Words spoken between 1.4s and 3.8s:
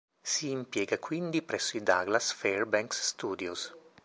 presso i Douglas Fairbanks Studios.